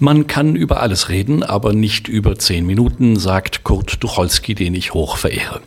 Man 0.00 0.26
kann 0.26 0.56
über 0.56 0.80
alles 0.80 1.08
reden, 1.08 1.44
aber 1.44 1.72
nicht 1.72 2.08
über 2.08 2.36
zehn 2.36 2.66
Minuten, 2.66 3.16
sagt 3.16 3.62
Kurt 3.62 4.00
Tucholsky, 4.00 4.54
den 4.54 4.74
ich 4.74 4.92
hoch 4.92 5.16
verehre. 5.16 5.60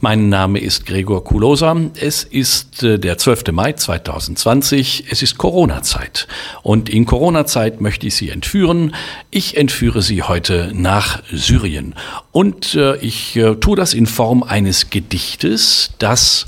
Mein 0.00 0.28
Name 0.28 0.60
ist 0.60 0.86
Gregor 0.86 1.24
Kulosa. 1.24 1.74
Es 1.98 2.22
ist 2.22 2.82
äh, 2.82 2.98
der 2.98 3.18
12. 3.18 3.50
Mai 3.52 3.72
2020. 3.72 5.06
Es 5.10 5.22
ist 5.22 5.36
Corona-Zeit. 5.36 6.28
Und 6.62 6.88
in 6.88 7.06
Corona-Zeit 7.06 7.80
möchte 7.80 8.06
ich 8.06 8.14
Sie 8.14 8.28
entführen. 8.28 8.94
Ich 9.30 9.56
entführe 9.56 10.02
Sie 10.02 10.22
heute 10.22 10.70
nach 10.74 11.22
Syrien. 11.32 11.94
Und 12.30 12.74
äh, 12.74 12.96
ich 12.98 13.36
äh, 13.36 13.56
tue 13.56 13.76
das 13.76 13.94
in 13.94 14.06
Form 14.06 14.42
eines 14.42 14.90
Gedichtes, 14.90 15.92
das 15.98 16.46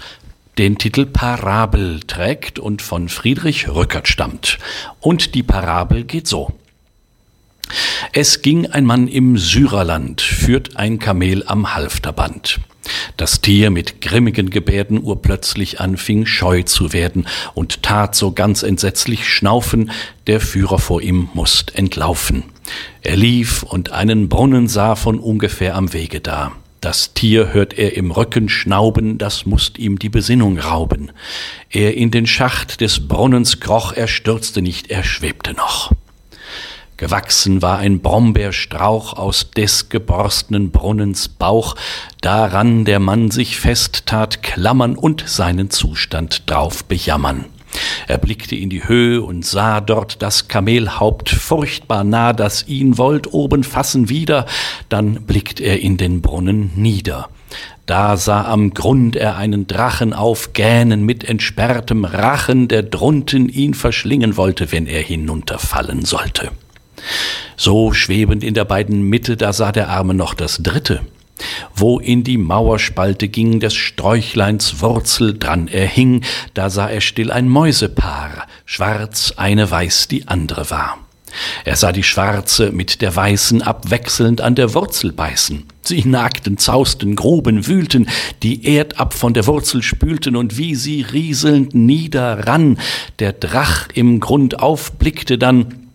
den 0.59 0.77
Titel 0.77 1.07
Parabel 1.07 2.01
trägt 2.07 2.59
und 2.59 2.83
von 2.83 3.09
Friedrich 3.09 3.69
Rückert 3.69 4.09
stammt. 4.09 4.59
Und 5.01 5.35
die 5.35 5.43
Parabel 5.43 6.05
geht 6.05 6.29
so. 6.29 6.53
Es 8.21 8.43
ging 8.43 8.67
ein 8.67 8.85
Mann 8.85 9.07
im 9.07 9.39
Syrerland, 9.39 10.21
führt 10.21 10.77
ein 10.77 10.99
Kamel 10.99 11.45
am 11.47 11.77
Halfterband. 11.77 12.59
Das 13.17 13.43
Tier 13.43 13.71
mit 13.71 14.01
grimmigen 14.01 14.51
Gebärden 14.51 15.01
urplötzlich 15.01 15.79
anfing 15.79 16.27
scheu 16.27 16.65
zu 16.65 16.93
werden 16.93 17.29
und 17.55 17.85
tat 17.85 18.17
so 18.17 18.33
ganz 18.33 18.65
entsetzlich 18.65 19.29
schnaufen, 19.29 19.93
der 20.27 20.41
Führer 20.41 20.81
vor 20.81 21.01
ihm 21.01 21.29
musst 21.33 21.77
entlaufen. 21.77 22.43
Er 23.03 23.15
lief 23.15 23.63
und 23.63 23.93
einen 23.93 24.29
Brunnen 24.29 24.67
sah 24.67 24.97
von 24.97 25.21
ungefähr 25.21 25.77
am 25.77 25.93
Wege 25.93 26.19
da. 26.19 26.51
Das 26.81 27.15
Tier 27.15 27.53
hört 27.53 27.79
er 27.79 27.97
im 27.97 28.11
Rücken 28.11 28.49
schnauben, 28.49 29.19
das 29.19 29.47
musst 29.47 29.79
ihm 29.79 29.97
die 29.97 30.09
Besinnung 30.09 30.59
rauben. 30.59 31.13
Er 31.71 31.97
in 31.97 32.11
den 32.11 32.27
Schacht 32.27 32.81
des 32.81 33.07
Brunnens 33.07 33.61
kroch, 33.61 33.93
er 33.93 34.09
stürzte 34.09 34.61
nicht, 34.61 34.91
er 34.91 35.05
schwebte 35.05 35.53
noch. 35.53 35.93
Gewachsen 36.99 37.63
war 37.63 37.79
ein 37.79 38.01
Brombeerstrauch 38.01 39.13
aus 39.13 39.53
des 39.53 39.89
geborstenen 39.89 40.73
Brunnens 40.73 41.29
Bauch, 41.29 41.77
daran 42.21 42.85
der 42.85 42.99
Mann 42.99 43.31
sich 43.31 43.57
festtat, 43.57 44.43
klammern 44.43 44.97
und 44.97 45.23
seinen 45.29 45.71
Zustand 45.71 46.51
drauf 46.51 46.85
bejammern. 46.85 47.45
Er 48.09 48.19
blickte 48.19 48.57
in 48.57 48.69
die 48.69 48.89
Höhe 48.89 49.23
und 49.23 49.47
sah 49.47 49.81
dort 49.81 50.23
das 50.23 50.49
Kamelhaupt 50.49 51.31
furchtbar 51.31 52.03
nah, 52.03 52.33
das 52.33 52.67
ihn 52.67 52.99
wollt 52.99 53.33
oben 53.33 53.63
fassen 53.63 54.09
wieder, 54.09 54.47
dann 54.89 55.23
blickt 55.23 55.61
er 55.61 55.81
in 55.81 55.99
den 55.99 56.21
Brunnen 56.21 56.73
nieder. 56.75 57.29
Da 57.87 58.17
sah 58.17 58.45
am 58.45 58.75
Grund 58.75 59.15
er 59.15 59.37
einen 59.37 59.69
Drachen 59.69 60.13
aufgähnen 60.13 61.05
mit 61.05 61.23
entsperrtem 61.23 62.05
Rachen, 62.05 62.67
der 62.67 62.83
drunten 62.83 63.49
ihn 63.49 63.75
verschlingen 63.75 64.37
wollte, 64.37 64.73
wenn 64.73 64.89
er 64.89 65.01
hinunterfallen 65.01 66.05
sollte. 66.05 66.51
So 67.57 67.93
schwebend 67.93 68.45
in 68.45 68.55
der 68.55 68.65
beiden 68.65 69.03
Mitte, 69.03 69.37
da 69.37 69.53
sah 69.53 69.73
der 69.73 69.89
Arme 69.89 70.15
noch 70.15 70.35
das 70.35 70.59
dritte, 70.63 71.01
wo 71.75 71.99
in 71.99 72.25
die 72.25 72.39
Mauerspalte 72.39 73.29
ging 73.29 73.61
des 73.61 73.75
Sträuchleins 73.75 74.81
Wurzel 74.81 75.39
dran 75.39 75.69
er 75.69 75.87
hing, 75.87 76.25
da 76.55 76.71
sah 76.71 76.89
er 76.89 77.01
still 77.01 77.31
ein 77.31 77.49
Mäusepaar, 77.49 78.47
schwarz 78.65 79.35
eine 79.37 79.71
weiß 79.71 80.09
die 80.09 80.29
andere 80.29 80.71
war. 80.71 80.99
Er 81.65 81.77
sah 81.77 81.93
die 81.93 82.03
Schwarze 82.03 82.73
mit 82.73 83.03
der 83.03 83.15
Weißen 83.15 83.63
abwechselnd 83.63 84.41
an 84.41 84.55
der 84.55 84.75
Wurzel 84.75 85.13
beißen. 85.13 85.65
Sie 85.83 86.05
nagten, 86.05 86.59
zausten, 86.59 87.17
gruben, 87.17 87.67
wühlten, 87.67 88.09
die 88.43 88.65
Erd 88.67 88.99
ab 88.99 89.15
von 89.15 89.35
der 89.35 89.47
Wurzel 89.47 89.83
spülten, 89.83 90.37
und 90.37 90.57
wie 90.57 90.75
sie 90.75 91.03
rieselnd 91.03 91.75
niederran, 91.75 92.79
der 93.19 93.33
Drach 93.33 93.89
im 93.95 94.21
Grund 94.21 94.61
aufblickte 94.61 95.39
dann, 95.39 95.88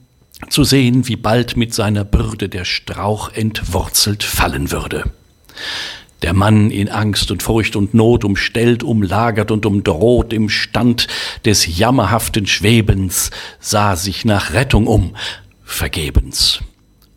zu 0.49 0.63
sehen, 0.63 1.07
wie 1.07 1.15
bald 1.15 1.57
mit 1.57 1.73
seiner 1.73 2.03
Bürde 2.03 2.49
der 2.49 2.65
Strauch 2.65 3.31
entwurzelt 3.33 4.23
fallen 4.23 4.71
würde. 4.71 5.05
Der 6.21 6.33
Mann 6.33 6.71
in 6.71 6.89
Angst 6.89 7.31
und 7.31 7.43
Furcht 7.43 7.75
und 7.75 7.93
Not 7.93 8.23
umstellt, 8.23 8.81
umlagert 8.81 9.51
und 9.51 9.65
umdroht 9.65 10.31
im 10.31 10.49
Stand 10.49 11.07
des 11.43 11.77
jammerhaften 11.77 12.47
Schwebens, 12.47 13.29
sah 13.59 13.97
sich 13.97 14.23
nach 14.23 14.53
Rettung 14.53 14.87
um, 14.87 15.15
vergebens. 15.65 16.61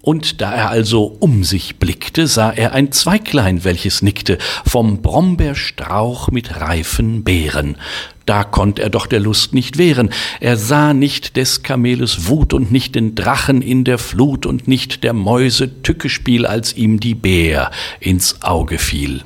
Und 0.06 0.40
da 0.40 0.54
er 0.54 0.70
also 0.70 1.16
um 1.18 1.42
sich 1.42 1.78
blickte, 1.78 2.28
sah 2.28 2.52
er 2.52 2.72
ein 2.74 2.92
Zweiglein, 2.92 3.64
welches 3.64 4.02
nickte, 4.02 4.38
vom 4.64 5.02
Brombeerstrauch 5.02 6.30
mit 6.30 6.60
reifen 6.60 7.24
Beeren. 7.24 7.76
Da 8.24 8.44
konnt 8.44 8.78
er 8.78 8.88
doch 8.88 9.08
der 9.08 9.18
Lust 9.18 9.52
nicht 9.52 9.78
wehren. 9.78 10.10
Er 10.38 10.56
sah 10.56 10.94
nicht 10.94 11.36
des 11.36 11.64
Kameles 11.64 12.28
Wut 12.28 12.54
und 12.54 12.70
nicht 12.70 12.94
den 12.94 13.16
Drachen 13.16 13.62
in 13.62 13.82
der 13.82 13.98
Flut 13.98 14.46
und 14.46 14.68
nicht 14.68 15.02
der 15.02 15.12
Mäuse 15.12 15.82
Tückespiel, 15.82 16.46
als 16.46 16.76
ihm 16.76 17.00
die 17.00 17.16
Bär 17.16 17.72
ins 17.98 18.42
Auge 18.42 18.78
fiel. 18.78 19.24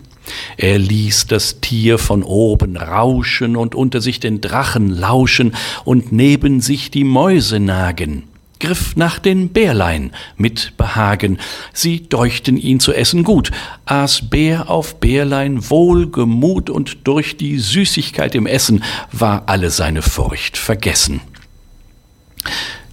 Er 0.56 0.78
ließ 0.78 1.26
das 1.26 1.60
Tier 1.60 1.98
von 1.98 2.22
oben 2.22 2.78
rauschen 2.78 3.54
und 3.54 3.74
unter 3.74 4.00
sich 4.00 4.18
den 4.18 4.40
Drachen 4.40 4.88
lauschen 4.88 5.54
und 5.84 6.10
neben 6.10 6.62
sich 6.62 6.90
die 6.90 7.04
Mäuse 7.04 7.60
nagen 7.60 8.29
griff 8.60 8.94
nach 8.94 9.18
den 9.18 9.48
Bärlein 9.48 10.12
mit 10.36 10.76
Behagen. 10.76 11.38
Sie 11.72 12.08
deuchten 12.08 12.56
ihn 12.56 12.78
zu 12.78 12.92
essen 12.92 13.24
gut, 13.24 13.50
aß 13.86 14.30
Bär 14.30 14.70
auf 14.70 15.00
Bärlein 15.00 15.68
wohlgemut 15.68 16.70
und 16.70 17.08
durch 17.08 17.36
die 17.36 17.58
Süßigkeit 17.58 18.34
im 18.34 18.46
Essen 18.46 18.84
war 19.10 19.44
alle 19.46 19.70
seine 19.70 20.02
Furcht 20.02 20.56
vergessen. 20.56 21.20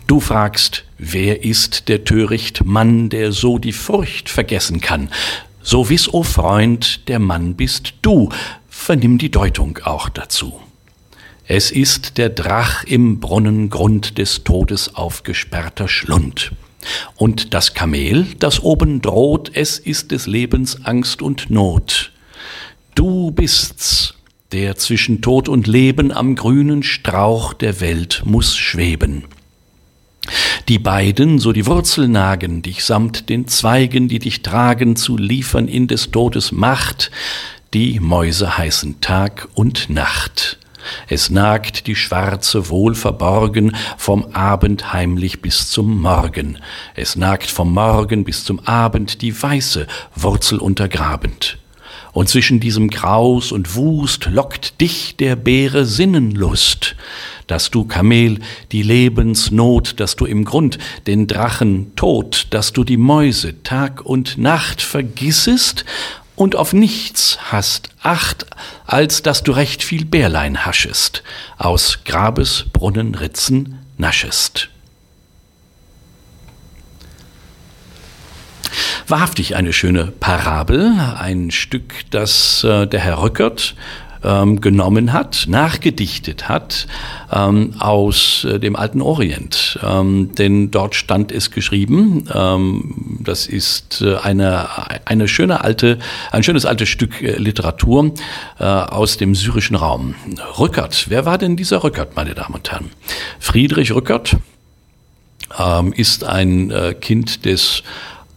Du 0.07 0.19
fragst, 0.21 0.85
wer 0.97 1.43
ist 1.43 1.89
der 1.89 2.05
töricht 2.05 2.65
Mann, 2.65 3.09
der 3.09 3.31
so 3.31 3.57
die 3.59 3.73
Furcht 3.73 4.29
vergessen 4.29 4.79
kann? 4.79 5.09
So 5.61 5.89
wiss, 5.89 6.07
o 6.07 6.19
oh 6.19 6.23
Freund, 6.23 7.09
der 7.09 7.19
Mann 7.19 7.55
bist 7.55 7.93
du, 8.01 8.29
vernimm 8.69 9.17
die 9.17 9.31
Deutung 9.31 9.79
auch 9.83 10.07
dazu. 10.07 10.61
Es 11.49 11.71
ist 11.71 12.17
der 12.17 12.27
Drach 12.27 12.83
im 12.83 13.21
Brunnengrund 13.21 14.17
des 14.17 14.43
Todes 14.43 14.95
aufgesperrter 14.95 15.87
Schlund. 15.87 16.51
Und 17.15 17.53
das 17.53 17.73
Kamel, 17.73 18.27
das 18.37 18.61
oben 18.61 19.01
droht, 19.01 19.51
es 19.53 19.79
ist 19.79 20.11
des 20.11 20.27
Lebens 20.27 20.85
Angst 20.85 21.21
und 21.21 21.49
Not. 21.49 22.11
Du 22.95 23.31
bist's, 23.31 24.15
der 24.51 24.75
zwischen 24.75 25.21
Tod 25.21 25.47
und 25.47 25.67
Leben 25.67 26.11
am 26.11 26.35
grünen 26.35 26.83
Strauch 26.83 27.53
der 27.53 27.79
Welt 27.79 28.23
muss 28.25 28.57
schweben. 28.57 29.23
Die 30.67 30.79
beiden, 30.79 31.39
so 31.39 31.53
die 31.53 31.65
Wurzel 31.65 32.09
nagen, 32.09 32.61
dich 32.61 32.83
samt 32.83 33.29
den 33.29 33.47
Zweigen, 33.47 34.09
die 34.09 34.19
dich 34.19 34.41
tragen, 34.41 34.97
zu 34.97 35.15
liefern 35.15 35.69
in 35.69 35.87
des 35.87 36.11
Todes 36.11 36.51
Macht, 36.51 37.09
die 37.73 38.01
Mäuse 38.01 38.57
heißen 38.57 38.99
Tag 38.99 39.47
und 39.53 39.89
Nacht. 39.89 40.57
Es 41.07 41.29
nagt 41.29 41.87
die 41.87 41.95
Schwarze 41.95 42.69
wohl 42.69 42.95
verborgen, 42.95 43.75
vom 43.97 44.25
Abend 44.33 44.93
heimlich 44.93 45.41
bis 45.41 45.69
zum 45.69 46.01
Morgen. 46.01 46.59
Es 46.95 47.15
nagt 47.15 47.49
vom 47.49 47.73
Morgen 47.73 48.23
bis 48.23 48.43
zum 48.43 48.59
Abend 48.59 49.21
die 49.21 49.41
Weiße, 49.41 49.87
Wurzel 50.15 50.59
untergrabend. 50.59 51.57
Und 52.17 52.29
zwischen 52.29 52.59
diesem 52.59 52.89
Graus 52.89 53.51
und 53.51 53.75
Wust 53.75 54.25
lockt 54.25 54.81
dich 54.81 55.17
der 55.17 55.35
Beere 55.35 55.85
Sinnenlust, 55.85 56.95
dass 57.45 57.69
du 57.69 57.85
Kamel 57.85 58.39
die 58.71 58.81
Lebensnot, 58.81 59.99
dass 59.99 60.15
du 60.15 60.25
im 60.25 60.43
Grund 60.43 60.79
den 61.05 61.27
Drachen 61.27 61.95
Tod, 61.95 62.47
dass 62.49 62.73
du 62.73 62.83
die 62.83 62.97
Mäuse 62.97 63.61
Tag 63.61 64.03
und 64.03 64.39
Nacht 64.39 64.81
vergissest 64.81 65.85
und 66.37 66.55
auf 66.55 66.71
nichts 66.71 67.39
hast 67.51 67.89
Acht, 68.01 68.45
als 68.85 69.21
dass 69.21 69.43
du 69.43 69.51
recht 69.51 69.83
viel 69.83 70.05
Bärlein 70.05 70.65
haschest, 70.65 71.23
aus 71.57 71.99
Grabes 72.05 72.65
Brunnenritzen 72.71 73.79
naschest. 73.97 74.69
Wahrhaftig 79.07 79.55
eine 79.55 79.73
schöne 79.73 80.05
Parabel, 80.05 80.93
ein 81.17 81.51
Stück, 81.51 82.09
das 82.11 82.63
äh, 82.63 82.85
der 82.85 82.99
Herr 82.99 83.21
Rückert 83.21 83.75
ähm, 84.23 84.61
genommen 84.61 85.13
hat, 85.13 85.45
nachgedichtet 85.47 86.49
hat 86.49 86.87
ähm, 87.31 87.73
aus 87.79 88.45
äh, 88.45 88.59
dem 88.59 88.75
alten 88.75 89.01
Orient. 89.01 89.79
Ähm, 89.83 90.31
denn 90.37 90.71
dort 90.71 90.95
stand 90.95 91.31
es 91.31 91.51
geschrieben. 91.51 92.27
Ähm, 92.33 93.19
das 93.23 93.47
ist 93.47 94.01
äh, 94.01 94.17
eine, 94.17 94.67
eine 95.05 95.27
schöne 95.27 95.63
alte, 95.63 95.99
ein 96.31 96.43
schönes 96.43 96.65
altes 96.65 96.89
Stück 96.89 97.21
äh, 97.21 97.37
Literatur 97.37 98.13
äh, 98.59 98.63
aus 98.63 99.17
dem 99.17 99.35
syrischen 99.35 99.75
Raum. 99.75 100.15
Rückert, 100.57 101.05
wer 101.09 101.25
war 101.25 101.37
denn 101.37 101.55
dieser 101.57 101.83
Rückert, 101.83 102.15
meine 102.15 102.33
Damen 102.33 102.55
und 102.55 102.71
Herren? 102.71 102.89
Friedrich 103.39 103.93
Rückert 103.93 104.37
ähm, 105.57 105.93
ist 105.93 106.23
ein 106.23 106.71
äh, 106.71 106.93
Kind 106.99 107.45
des 107.45 107.83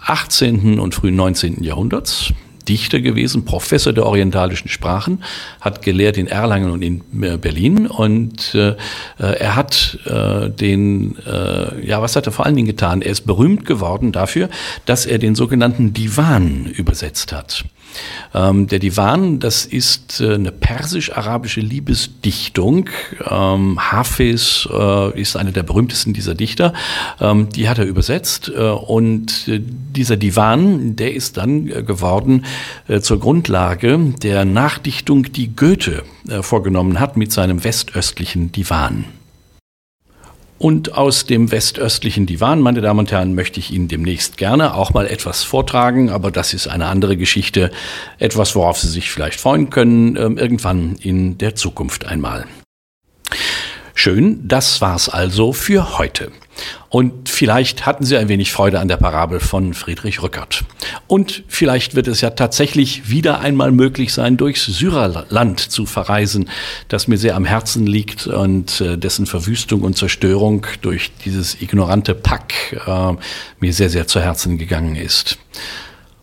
18. 0.00 0.78
und 0.80 0.94
frühen 0.94 1.16
19. 1.16 1.62
Jahrhunderts 1.62 2.32
Dichter 2.70 3.00
gewesen, 3.00 3.44
Professor 3.44 3.92
der 3.92 4.06
orientalischen 4.06 4.68
Sprachen, 4.68 5.24
hat 5.60 5.82
gelehrt 5.82 6.16
in 6.16 6.28
Erlangen 6.28 6.70
und 6.70 6.82
in 6.82 7.02
äh, 7.20 7.36
Berlin 7.36 7.88
und 7.88 8.54
äh, 8.54 8.76
er 9.18 9.56
hat 9.56 9.98
äh, 10.06 10.48
den, 10.50 11.18
äh, 11.26 11.84
ja, 11.84 12.00
was 12.00 12.14
hat 12.14 12.26
er 12.26 12.32
vor 12.32 12.46
allen 12.46 12.54
Dingen 12.54 12.68
getan? 12.68 13.02
Er 13.02 13.10
ist 13.10 13.26
berühmt 13.26 13.66
geworden 13.66 14.12
dafür, 14.12 14.48
dass 14.86 15.04
er 15.04 15.18
den 15.18 15.34
sogenannten 15.34 15.92
Divan 15.92 16.66
übersetzt 16.66 17.32
hat. 17.32 17.64
Ähm, 18.34 18.68
der 18.68 18.78
Divan, 18.78 19.40
das 19.40 19.64
ist 19.64 20.20
äh, 20.20 20.34
eine 20.34 20.52
persisch-arabische 20.52 21.60
Liebesdichtung. 21.60 22.88
Ähm, 23.28 23.78
Hafiz 23.80 24.68
äh, 24.72 25.20
ist 25.20 25.36
einer 25.36 25.50
der 25.50 25.64
berühmtesten 25.64 26.12
dieser 26.12 26.34
Dichter. 26.34 26.72
Ähm, 27.20 27.48
die 27.48 27.68
hat 27.68 27.78
er 27.78 27.86
übersetzt. 27.86 28.48
Äh, 28.54 28.60
und 28.60 29.48
äh, 29.48 29.60
dieser 29.60 30.16
Divan, 30.16 30.94
der 30.96 31.14
ist 31.14 31.36
dann 31.36 31.68
äh, 31.68 31.82
geworden 31.82 32.44
äh, 32.44 32.46
zur 33.00 33.20
Grundlage 33.20 33.98
der 34.22 34.44
Nachdichtung, 34.44 35.24
die 35.32 35.54
Goethe 35.54 36.02
vorgenommen 36.40 37.00
hat 37.00 37.16
mit 37.16 37.32
seinem 37.32 37.64
westöstlichen 37.64 38.52
Divan. 38.52 39.04
Und 40.60 40.92
aus 40.92 41.24
dem 41.24 41.50
westöstlichen 41.52 42.26
Divan, 42.26 42.60
meine 42.60 42.82
Damen 42.82 42.98
und 43.00 43.10
Herren, 43.10 43.34
möchte 43.34 43.58
ich 43.58 43.70
Ihnen 43.70 43.88
demnächst 43.88 44.36
gerne 44.36 44.74
auch 44.74 44.92
mal 44.92 45.06
etwas 45.06 45.42
vortragen, 45.42 46.10
aber 46.10 46.30
das 46.30 46.52
ist 46.52 46.68
eine 46.68 46.84
andere 46.84 47.16
Geschichte, 47.16 47.70
etwas, 48.18 48.54
worauf 48.54 48.78
Sie 48.78 48.88
sich 48.88 49.10
vielleicht 49.10 49.40
freuen 49.40 49.70
können, 49.70 50.16
ähm, 50.16 50.36
irgendwann 50.36 50.96
in 50.96 51.38
der 51.38 51.54
Zukunft 51.54 52.04
einmal. 52.04 52.44
Schön, 53.94 54.46
das 54.46 54.82
war's 54.82 55.08
also 55.08 55.54
für 55.54 55.98
heute. 55.98 56.30
Und 56.88 57.28
vielleicht 57.28 57.86
hatten 57.86 58.04
Sie 58.04 58.16
ein 58.16 58.28
wenig 58.28 58.52
Freude 58.52 58.80
an 58.80 58.88
der 58.88 58.96
Parabel 58.96 59.40
von 59.40 59.74
Friedrich 59.74 60.22
Rückert. 60.22 60.64
Und 61.06 61.44
vielleicht 61.48 61.94
wird 61.94 62.08
es 62.08 62.20
ja 62.20 62.30
tatsächlich 62.30 63.08
wieder 63.08 63.40
einmal 63.40 63.70
möglich 63.70 64.12
sein, 64.12 64.36
durchs 64.36 64.66
Syrerland 64.66 65.60
zu 65.60 65.86
verreisen, 65.86 66.50
das 66.88 67.08
mir 67.08 67.18
sehr 67.18 67.36
am 67.36 67.44
Herzen 67.44 67.86
liegt 67.86 68.26
und 68.26 68.80
äh, 68.80 68.98
dessen 68.98 69.26
Verwüstung 69.26 69.82
und 69.82 69.96
Zerstörung 69.96 70.66
durch 70.80 71.12
dieses 71.24 71.60
ignorante 71.60 72.14
Pack 72.14 72.80
äh, 72.86 73.12
mir 73.60 73.72
sehr, 73.72 73.90
sehr 73.90 74.06
zu 74.06 74.20
Herzen 74.20 74.58
gegangen 74.58 74.96
ist. 74.96 75.38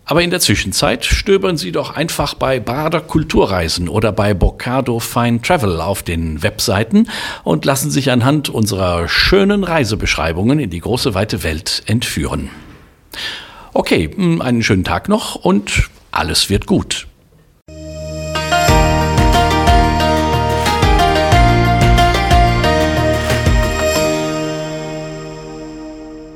Aber 0.09 0.23
in 0.23 0.29
der 0.29 0.39
Zwischenzeit 0.39 1.03
stöbern 1.03 1.57
Sie 1.57 1.73
doch 1.73 1.93
einfach 1.93 2.33
bei 2.33 2.61
Bader 2.61 3.01
Kulturreisen 3.01 3.89
oder 3.89 4.13
bei 4.13 4.33
Bocado 4.33 4.99
Fine 4.99 5.41
Travel 5.41 5.81
auf 5.81 6.01
den 6.01 6.41
Webseiten 6.41 7.09
und 7.43 7.65
lassen 7.65 7.91
sich 7.91 8.09
anhand 8.09 8.47
unserer 8.47 9.09
schönen 9.09 9.65
Reisebeschreibungen 9.65 10.59
in 10.59 10.69
die 10.69 10.79
große 10.79 11.13
weite 11.13 11.43
Welt 11.43 11.83
entführen. 11.87 12.49
Okay, 13.73 14.09
hm, 14.15 14.41
einen 14.41 14.63
schönen 14.63 14.85
Tag 14.85 15.09
noch 15.09 15.35
und 15.35 15.89
alles 16.11 16.49
wird 16.49 16.67
gut. 16.67 17.06